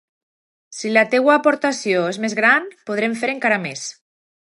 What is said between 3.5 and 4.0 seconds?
més.